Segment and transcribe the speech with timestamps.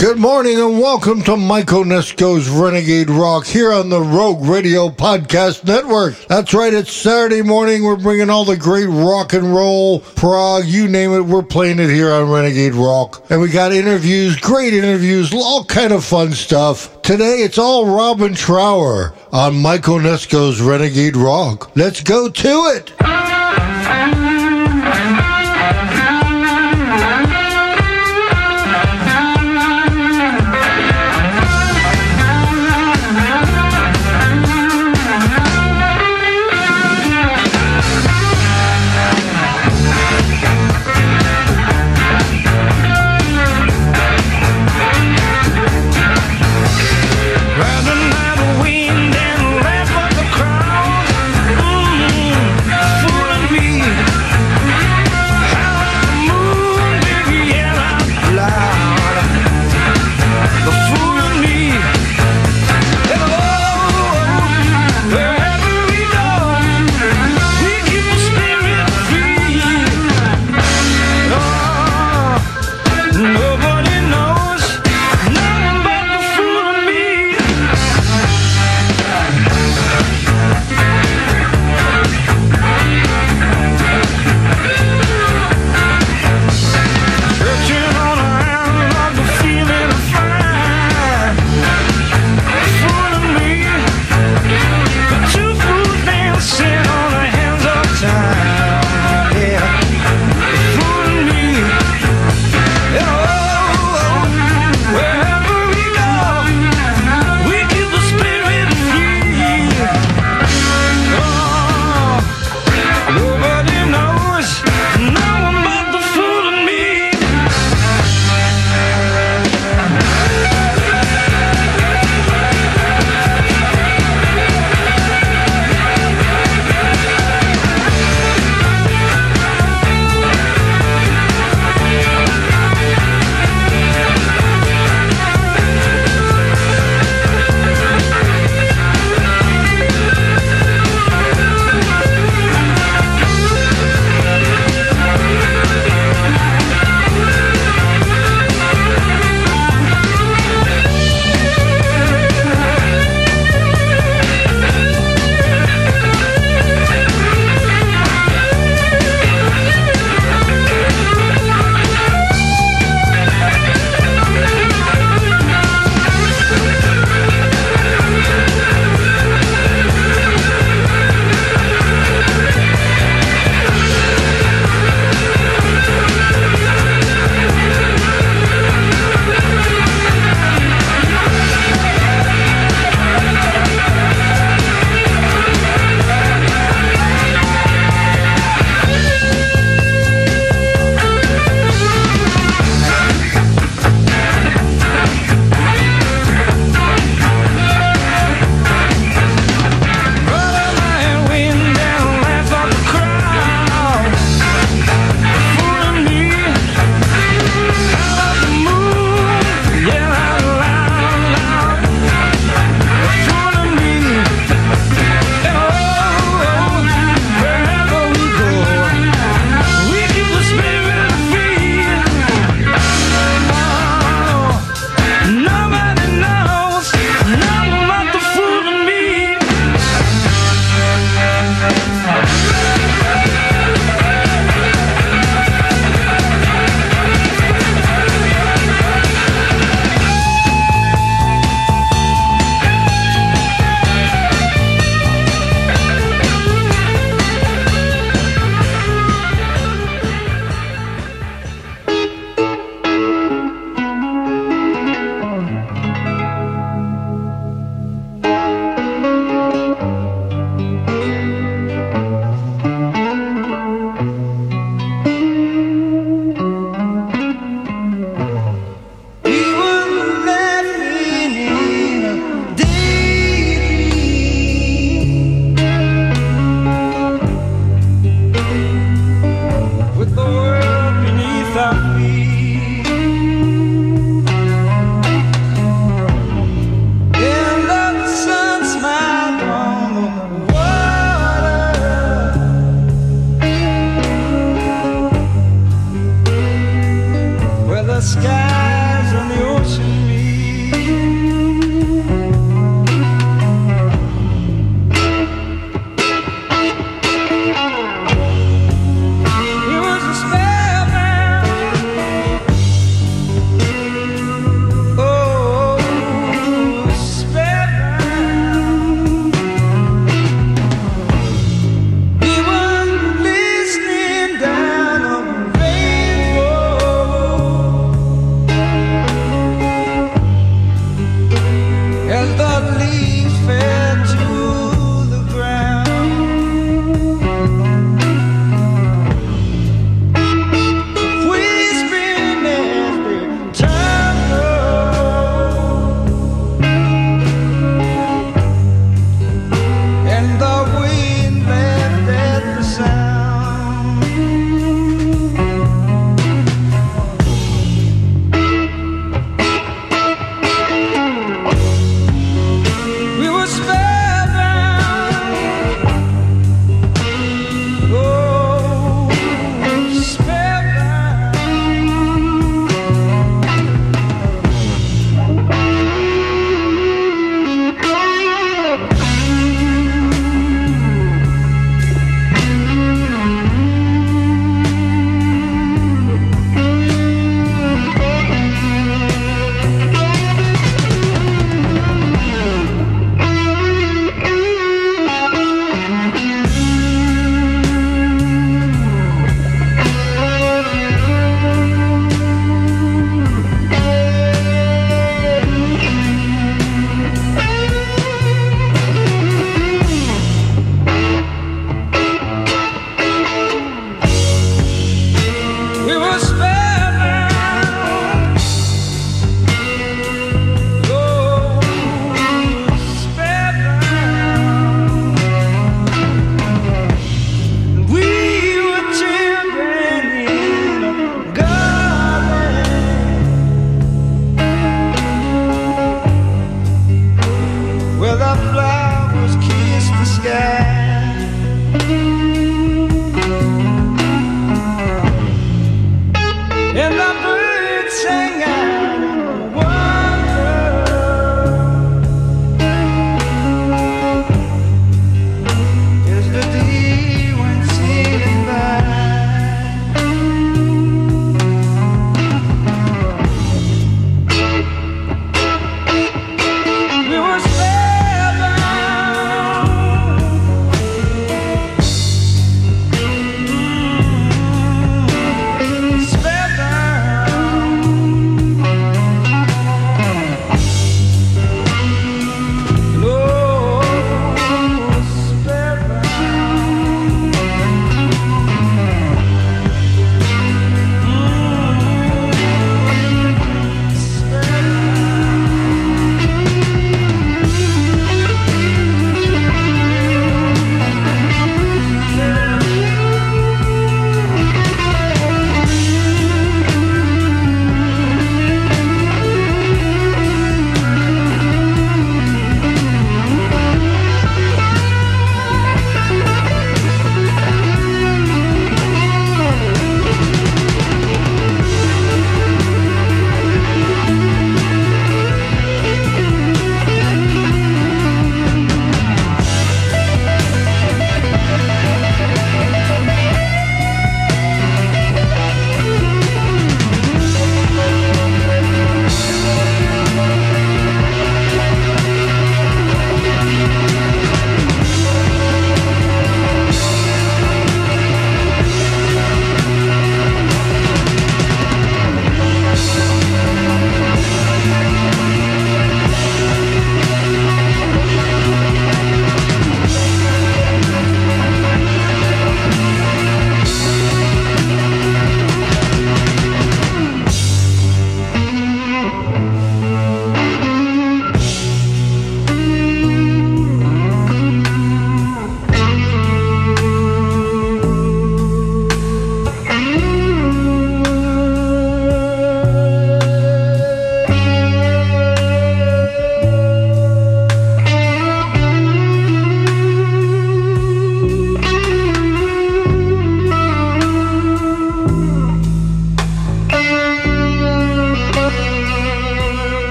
[0.00, 5.64] Good morning and welcome to Mike Onesko's Renegade Rock here on the Rogue Radio Podcast
[5.64, 6.16] Network.
[6.26, 7.84] That's right, it's Saturday morning.
[7.84, 11.90] We're bringing all the great rock and roll, prog, you name it, we're playing it
[11.90, 13.26] here on Renegade Rock.
[13.28, 17.02] And we got interviews, great interviews, all kind of fun stuff.
[17.02, 21.76] Today it's all Robin Trower on Mike Onesko's Renegade Rock.
[21.76, 24.19] Let's go to it.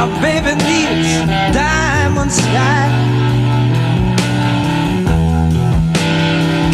[0.00, 1.12] Now, baby needs
[1.52, 2.88] diamond sky.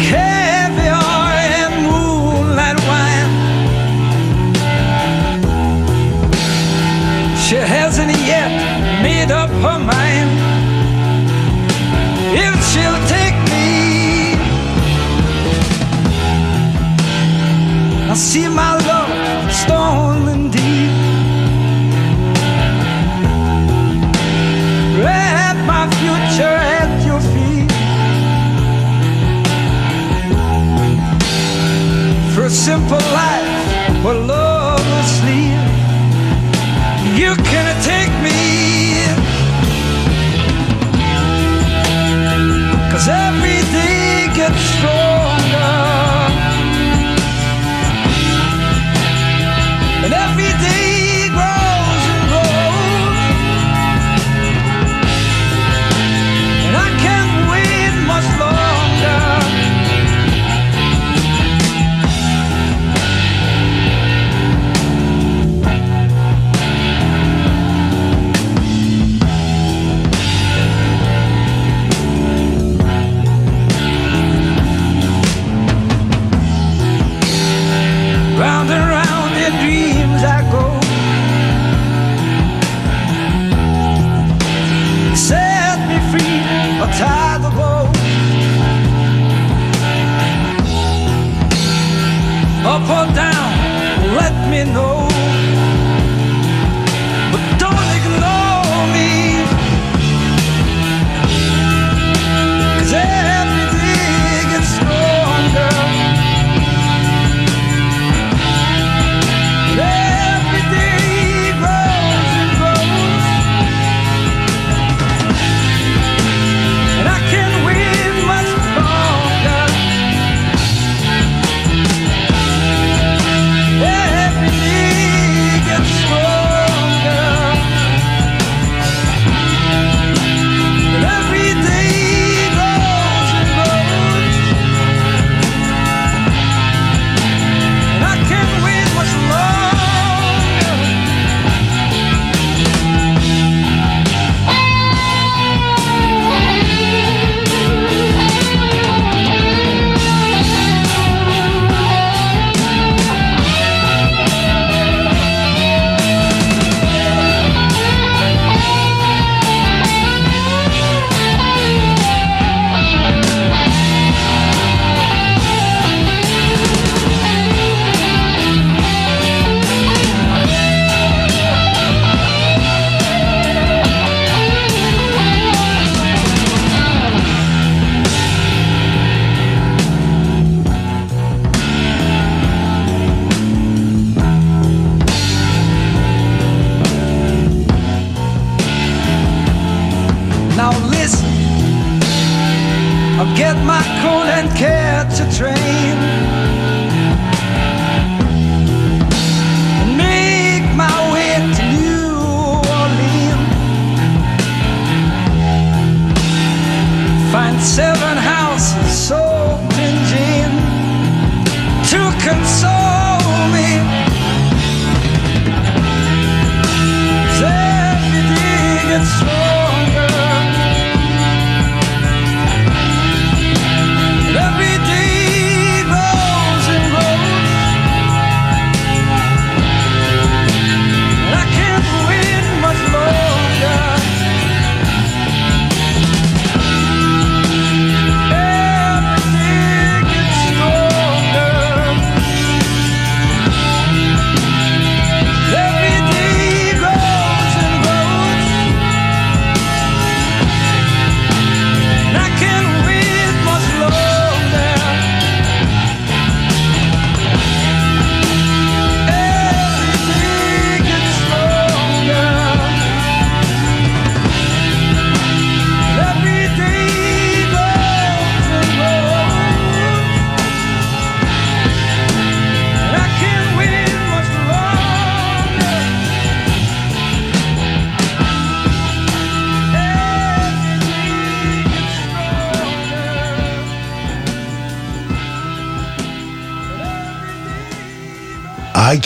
[0.07, 3.31] Caviar and moonlight wine.
[7.35, 8.49] She hasn't yet
[9.03, 10.31] made up her mind
[12.31, 14.37] if she'll take me.
[18.09, 18.76] I see my
[32.47, 34.36] a simple life.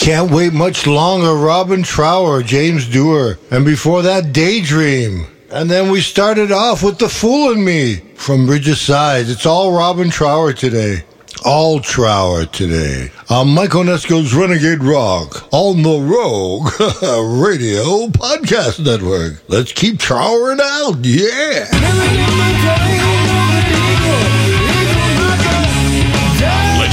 [0.02, 3.38] Can't wait much longer, Robin Trower, James Dewar.
[3.52, 5.28] And before that, Daydream.
[5.48, 9.30] And then we started off with The Fool and Me from Bridge of Sighs.
[9.30, 11.04] It's all Robin Trower today.
[11.44, 13.12] All Trower today.
[13.30, 16.72] On Mike Onesko's Renegade Rock on the Rogue
[17.40, 19.40] Radio Podcast Network.
[19.46, 20.96] Let's keep trowering out.
[21.04, 22.90] Yeah.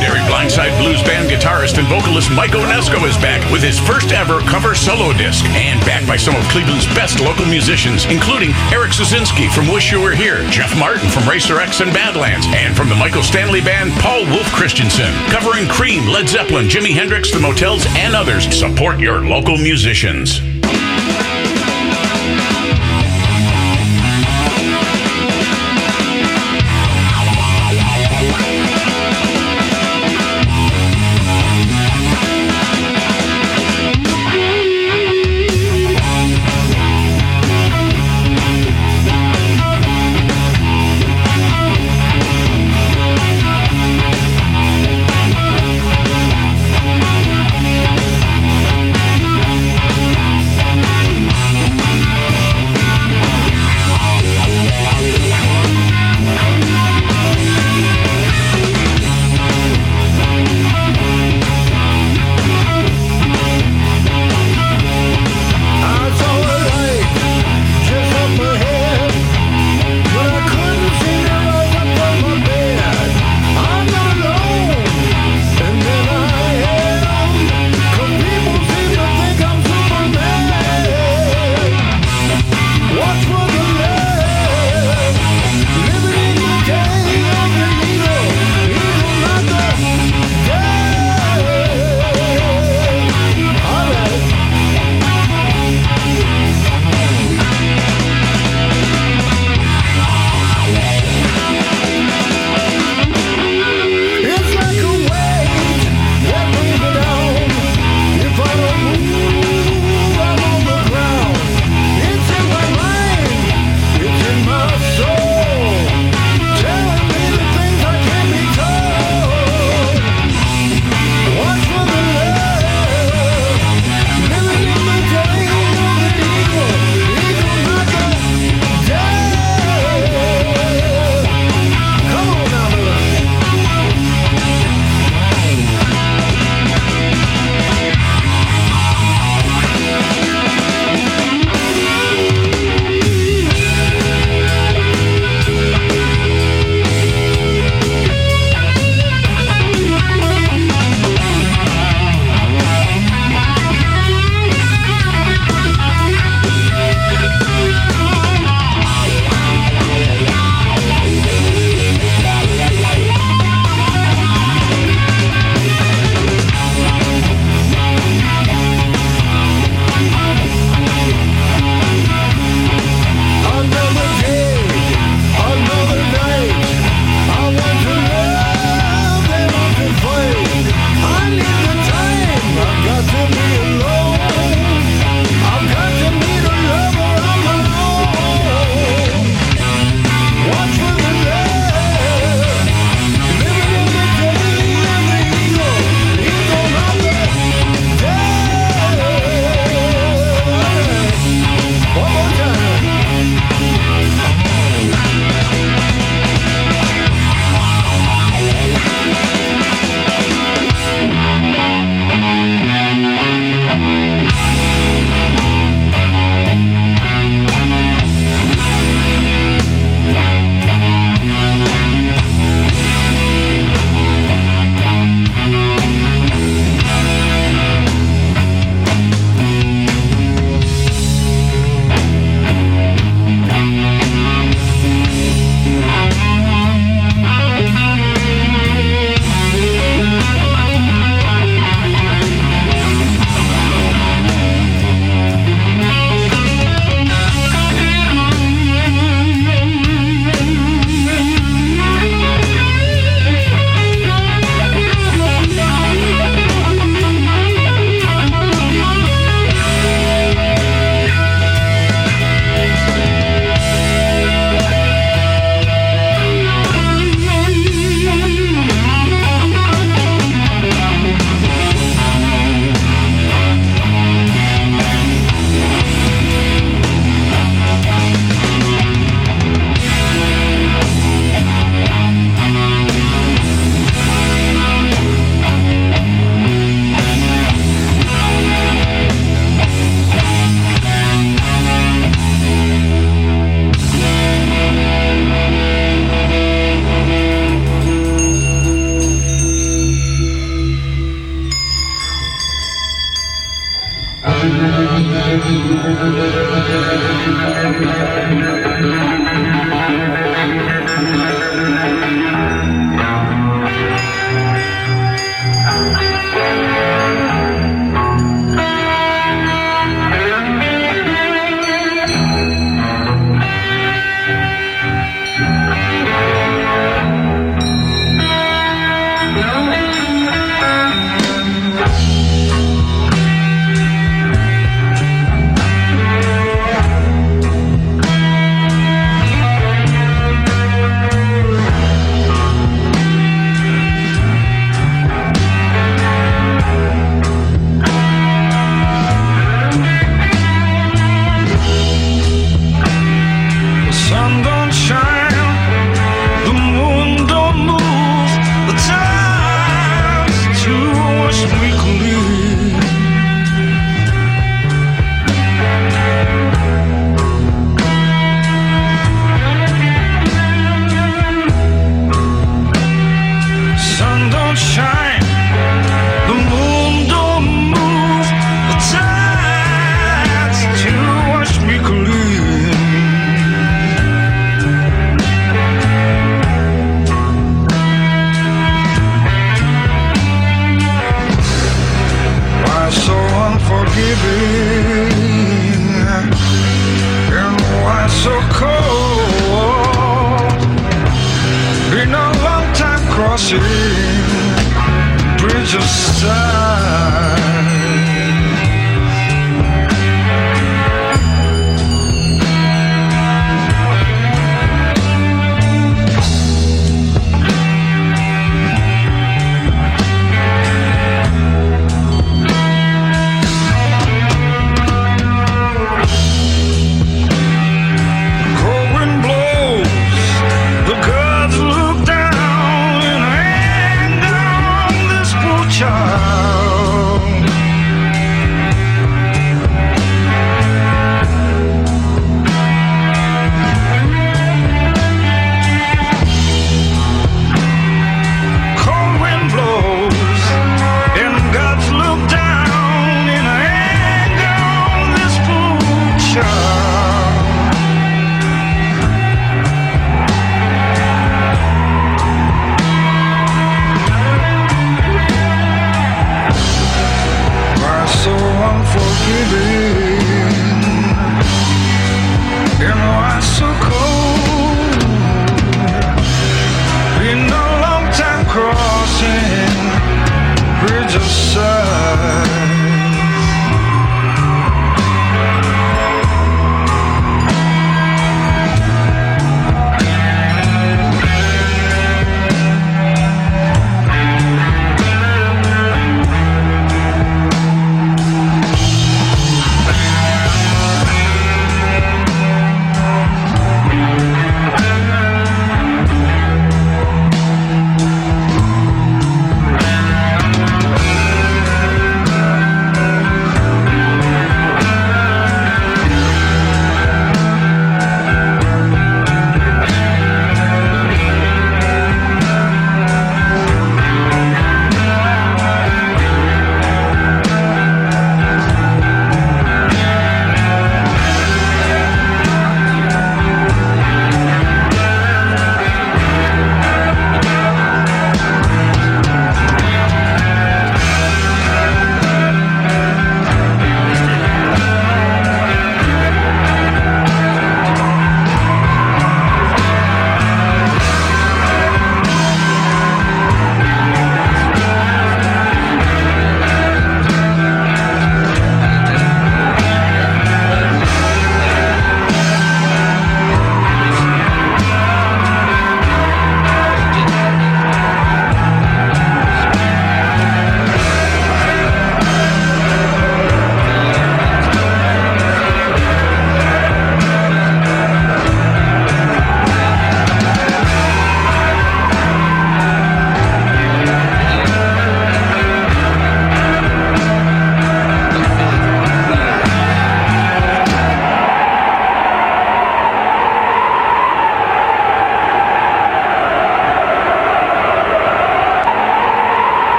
[0.00, 4.40] legendary Blindside Blues Band guitarist and vocalist Mike Onesko is back with his first ever
[4.40, 9.52] cover solo disc and backed by some of Cleveland's best local musicians, including Eric Sosinski
[9.52, 12.94] from Wish You Were Here, Jeff Martin from Racer X and Badlands, and from the
[12.94, 18.16] Michael Stanley Band, Paul Wolf Christensen, covering Cream, Led Zeppelin, Jimi Hendrix, The Motels, and
[18.16, 18.44] others.
[18.56, 20.40] Support your local musicians.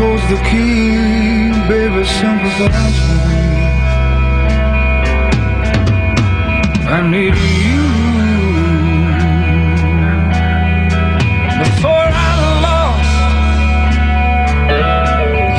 [0.00, 3.40] Holds the key, baby, sympathize with me.
[6.96, 7.84] I need you.
[11.62, 12.32] Before I
[12.68, 13.14] lost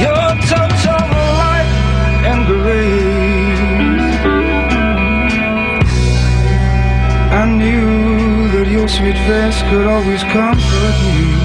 [0.05, 1.07] your touch of
[1.41, 1.71] light
[2.31, 4.15] and grace.
[7.41, 7.91] I knew
[8.53, 11.40] that your sweet face could always comfort me.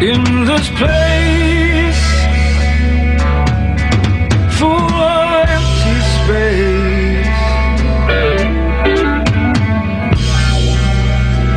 [0.00, 2.02] This place
[4.56, 7.26] full of empty space.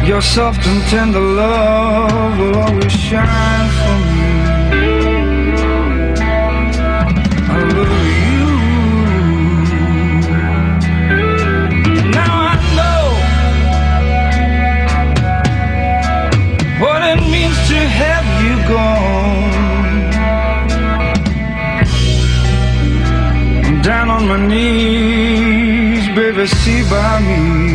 [0.08, 4.31] Your soft and tender love will always shine for me.
[18.72, 20.14] Gone.
[23.66, 27.71] I'm down on my knees, baby, see by me.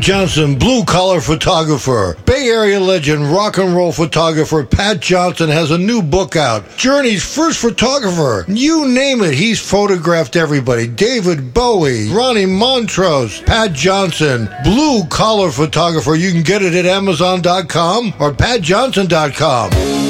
[0.00, 2.16] Johnson, blue collar photographer.
[2.24, 6.64] Bay Area legend, rock and roll photographer Pat Johnson has a new book out.
[6.76, 8.44] Journey's first photographer.
[8.48, 10.86] You name it, he's photographed everybody.
[10.86, 16.14] David Bowie, Ronnie Montrose, Pat Johnson, blue collar photographer.
[16.14, 20.09] You can get it at Amazon.com or PatJohnson.com.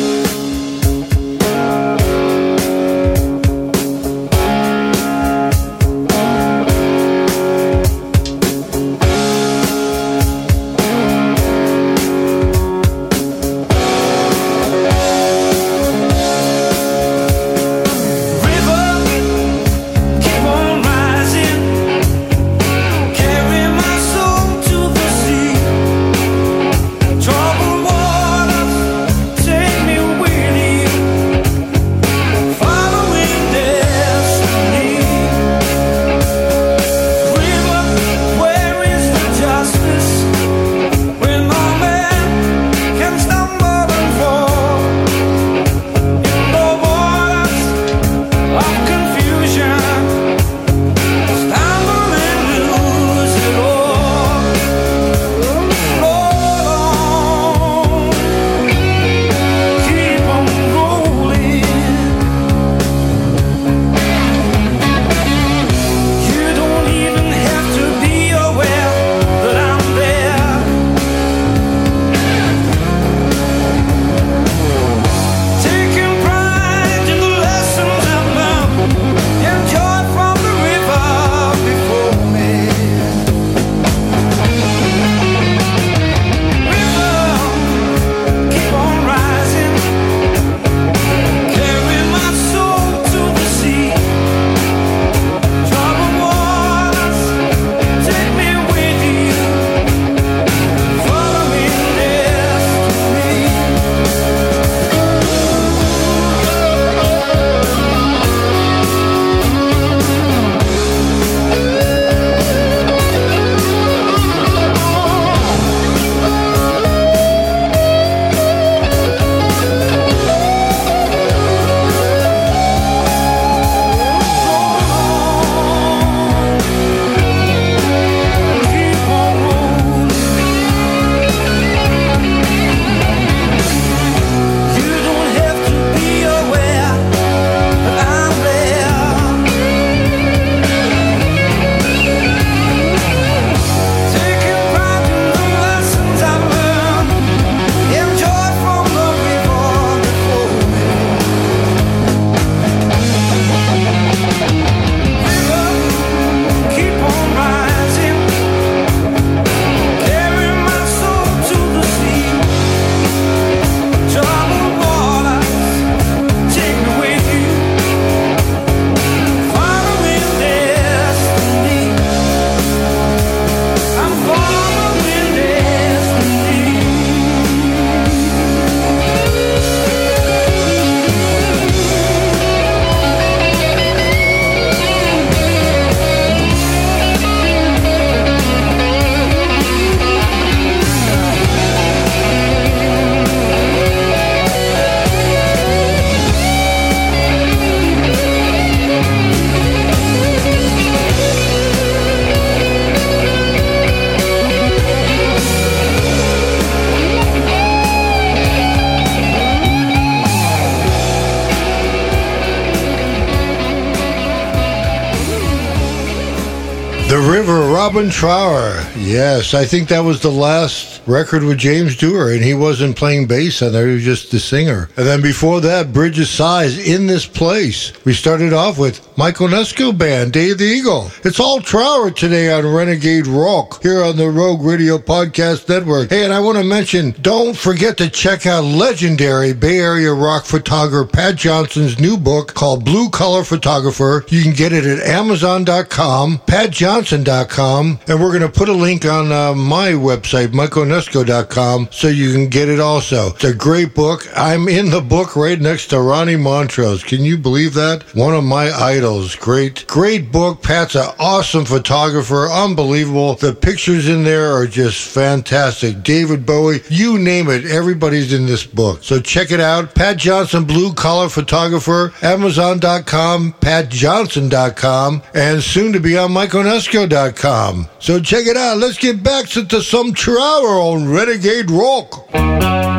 [218.01, 218.83] Robin Trower.
[218.97, 223.27] Yes, I think that was the last record with James Dewar, and he wasn't playing
[223.27, 224.89] bass on there, he was just the singer.
[224.97, 227.93] And then before that, Bridge of Sighs, In This Place.
[228.07, 231.11] We started off with Mike Onesko Band, Day of the Eagle.
[231.25, 236.09] It's all Trower today on Renegade Rock here on the Rogue Radio Podcast Network.
[236.09, 240.47] Hey, and I want to mention, don't forget to check out legendary Bay Area rock
[240.47, 244.25] photographer Pat Johnson's new book called Blue Collar Photographer.
[244.29, 249.33] You can get it at Amazon.com, PatJohnson.com, and we're going to put a link on
[249.33, 253.35] uh, my website, MikeOnesko.com, so you can get it also.
[253.35, 254.27] It's a great book.
[254.35, 257.05] I'm in the book right next to Ronnie Montrose.
[257.05, 258.05] Can you believe that?
[258.15, 259.10] One of my idols.
[259.11, 260.63] Great, great book.
[260.63, 262.49] Pat's an awesome photographer.
[262.49, 263.35] Unbelievable.
[263.35, 266.03] The pictures in there are just fantastic.
[266.03, 267.65] David Bowie, you name it.
[267.65, 269.03] Everybody's in this book.
[269.03, 269.95] So check it out.
[269.95, 277.89] Pat Johnson, Blue Collar Photographer, Amazon.com, PatJohnson.com, and soon to be on MikeOnesko.com.
[277.99, 278.79] So check it out.
[278.79, 282.90] Let's get back to, some Trower on Renegade Rock.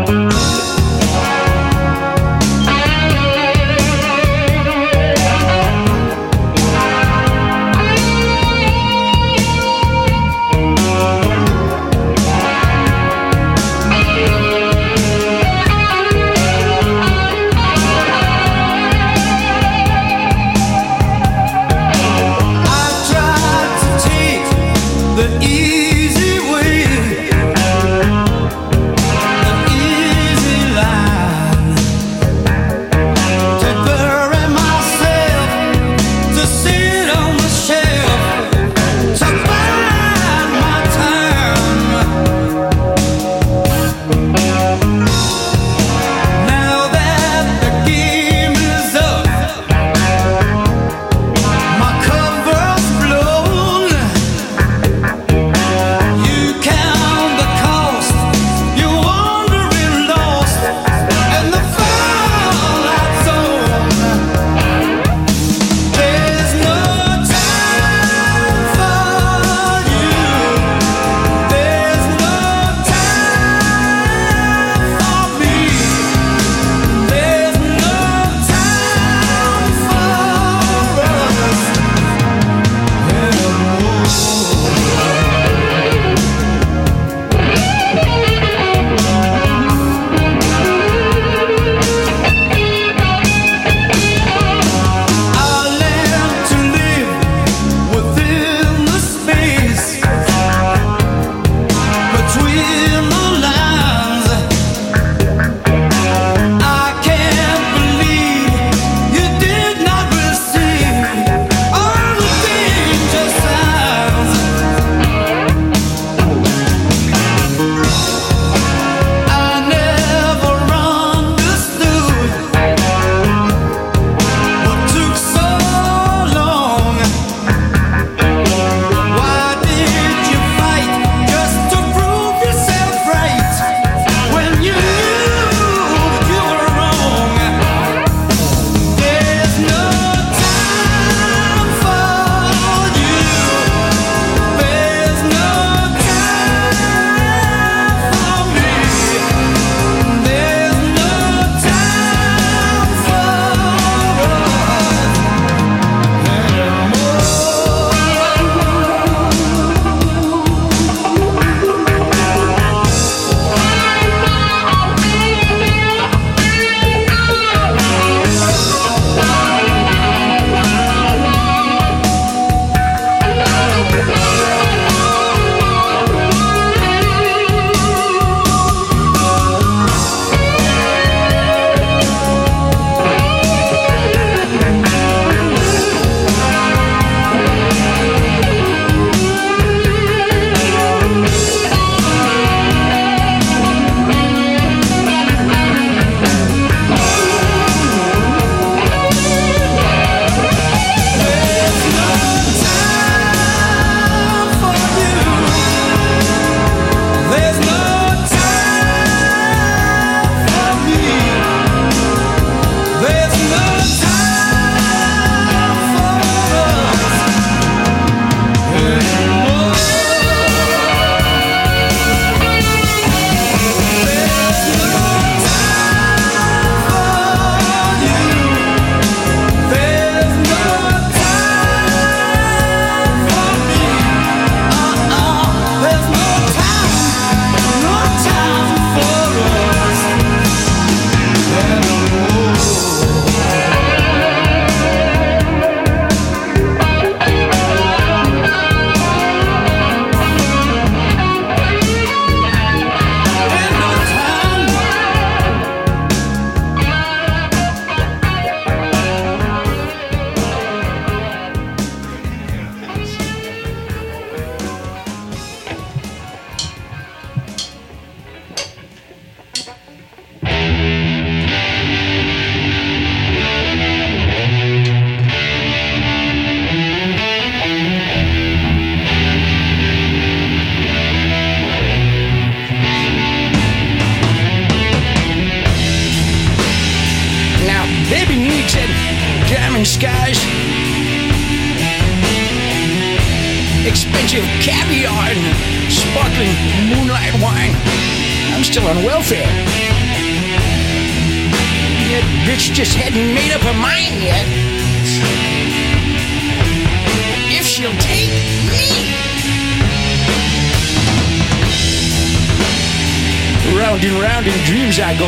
[313.92, 315.28] Round and round in dreams I go.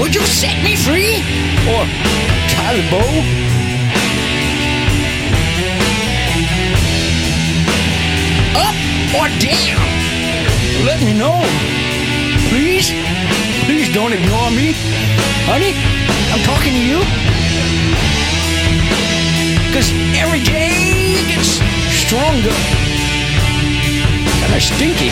[0.00, 1.20] Would you set me free?
[1.68, 1.84] Or
[2.48, 3.10] tie the bow?
[8.56, 8.76] Up
[9.20, 9.84] or down?
[10.86, 11.44] Let me know.
[12.48, 12.94] Please?
[13.66, 14.72] Please don't ignore me.
[15.44, 15.74] Honey,
[16.32, 17.00] I'm talking to you.
[19.74, 20.72] Cause every day
[21.20, 21.60] it gets
[21.92, 22.89] stronger.
[24.50, 25.10] Kinda stinky.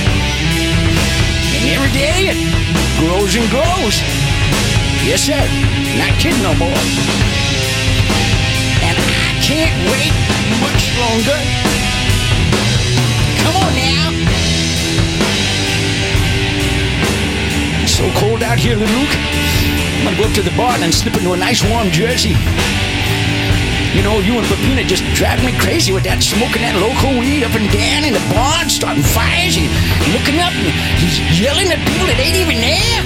[1.54, 2.38] And every day it
[2.98, 4.02] grows and grows.
[5.06, 5.38] Yes, sir.
[5.96, 6.82] Not kidding no more.
[8.82, 10.10] And I can't wait
[10.58, 11.38] much longer.
[13.38, 14.10] Come on now.
[17.84, 19.14] It's so cold out here, Luke.
[19.98, 22.34] I'm gonna go up to the barn and slip into a nice warm jersey.
[23.96, 27.40] You know, you and Pepina just drive me crazy with that smoking that local weed
[27.40, 29.64] up and down in the barn, starting fires and
[30.12, 30.68] looking up and
[31.00, 33.00] he's yelling at people that ain't even there.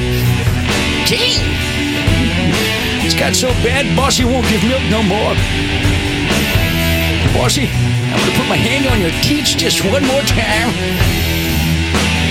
[1.06, 1.38] Dang.
[3.06, 5.38] It's got so bad, Bossy won't give milk no more.
[7.30, 7.70] Bossy,
[8.10, 10.70] I'm gonna put my hand on your teats just one more time.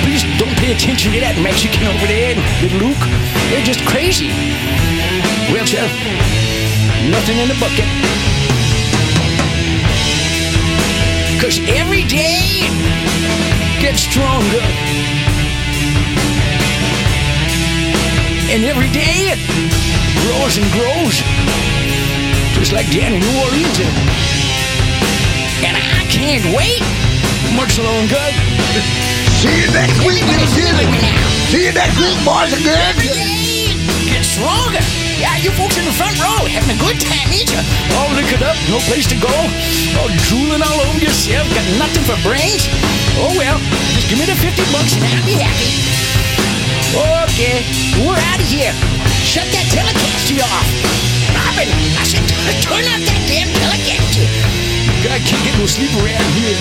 [0.03, 3.03] Please don't pay attention to that Mexican over there, little Luke.
[3.47, 4.27] They're just crazy.
[5.55, 5.87] Well, sir,
[7.07, 7.87] nothing in the bucket.
[11.51, 12.63] Cause every day
[13.81, 14.63] gets stronger.
[18.47, 19.39] And every day it
[20.23, 21.19] grows and grows.
[22.55, 23.79] Just like down in New Orleans.
[25.67, 26.79] And I can't wait
[27.59, 28.23] much longer.
[29.43, 30.47] See you next week, little.
[30.47, 32.79] See you next week, boys and girls.
[32.79, 33.75] Every day
[34.07, 35.00] gets stronger.
[35.21, 37.61] Yeah, you folks in the front row having a good time, ain't you?
[37.93, 39.29] All liquored up, no place to go.
[40.01, 42.65] All drooling all over yourself, got nothing for brains.
[43.21, 43.61] Oh well,
[43.93, 45.69] just give me the 50 bucks and I'll be happy.
[46.97, 47.61] Okay,
[48.01, 48.73] we're out of here.
[49.21, 50.65] Shut that telecaster off.
[51.37, 52.25] Robin, I said
[52.65, 54.25] turn off that damn telecaster.
[55.05, 56.57] God can't get no sleep around here.